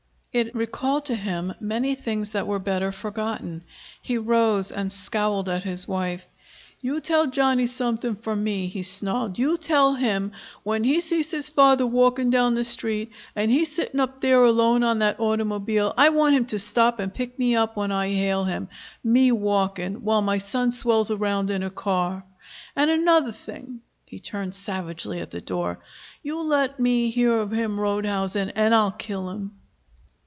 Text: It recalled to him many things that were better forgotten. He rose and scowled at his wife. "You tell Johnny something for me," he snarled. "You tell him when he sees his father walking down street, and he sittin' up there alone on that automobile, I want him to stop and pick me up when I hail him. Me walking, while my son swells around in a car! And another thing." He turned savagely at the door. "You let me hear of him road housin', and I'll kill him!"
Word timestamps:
It 0.33 0.55
recalled 0.55 1.03
to 1.07 1.15
him 1.15 1.53
many 1.59 1.93
things 1.93 2.31
that 2.31 2.47
were 2.47 2.57
better 2.57 2.93
forgotten. 2.93 3.63
He 4.01 4.17
rose 4.17 4.71
and 4.71 4.89
scowled 4.89 5.49
at 5.49 5.65
his 5.65 5.89
wife. 5.89 6.25
"You 6.79 7.01
tell 7.01 7.27
Johnny 7.27 7.67
something 7.67 8.15
for 8.15 8.33
me," 8.33 8.67
he 8.67 8.81
snarled. 8.81 9.37
"You 9.37 9.57
tell 9.57 9.95
him 9.95 10.31
when 10.63 10.85
he 10.85 11.01
sees 11.01 11.31
his 11.31 11.49
father 11.49 11.85
walking 11.85 12.29
down 12.29 12.63
street, 12.63 13.11
and 13.35 13.51
he 13.51 13.65
sittin' 13.65 13.99
up 13.99 14.21
there 14.21 14.41
alone 14.41 14.83
on 14.83 14.99
that 14.99 15.19
automobile, 15.19 15.93
I 15.97 16.07
want 16.07 16.33
him 16.37 16.45
to 16.45 16.59
stop 16.59 16.99
and 16.99 17.13
pick 17.13 17.37
me 17.37 17.53
up 17.57 17.75
when 17.75 17.91
I 17.91 18.07
hail 18.07 18.45
him. 18.45 18.69
Me 19.03 19.33
walking, 19.33 19.95
while 19.95 20.21
my 20.21 20.37
son 20.37 20.71
swells 20.71 21.11
around 21.11 21.49
in 21.51 21.61
a 21.61 21.69
car! 21.69 22.23
And 22.73 22.89
another 22.89 23.33
thing." 23.33 23.81
He 24.05 24.17
turned 24.19 24.55
savagely 24.55 25.19
at 25.19 25.31
the 25.31 25.41
door. 25.41 25.79
"You 26.23 26.39
let 26.39 26.79
me 26.79 27.09
hear 27.09 27.37
of 27.37 27.51
him 27.51 27.77
road 27.77 28.05
housin', 28.05 28.51
and 28.51 28.73
I'll 28.73 28.91
kill 28.91 29.29
him!" 29.29 29.57